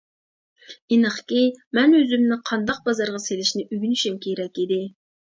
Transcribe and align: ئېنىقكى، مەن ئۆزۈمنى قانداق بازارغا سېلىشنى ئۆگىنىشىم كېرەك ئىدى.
ئېنىقكى، 0.95 1.41
مەن 1.77 1.93
ئۆزۈمنى 1.97 2.37
قانداق 2.51 2.79
بازارغا 2.87 3.19
سېلىشنى 3.25 3.65
ئۆگىنىشىم 3.67 4.17
كېرەك 4.25 4.61
ئىدى. 4.65 4.79